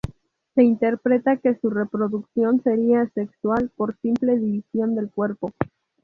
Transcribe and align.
Se 0.55 0.63
interpreta 0.63 1.37
que 1.37 1.59
su 1.59 1.69
reproducción 1.69 2.63
sería 2.63 3.01
asexual, 3.01 3.69
por 3.75 3.95
simple 4.01 4.35
división 4.35 4.95
del 4.95 5.11
cuerpo. 5.11 5.51